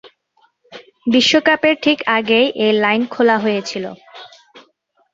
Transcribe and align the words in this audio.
বিশ্বকাপের 1.07 1.75
ঠিক 1.83 1.97
আগেই 2.17 2.47
এই 2.65 2.73
লাইন 2.83 3.01
খোলা 3.13 3.37
হয়েছিল। 3.39 3.85